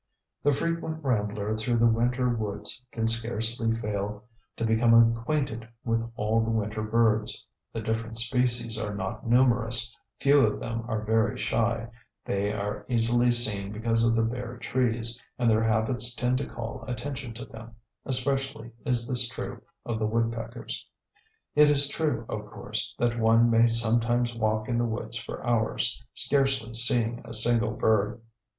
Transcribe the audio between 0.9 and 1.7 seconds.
rambler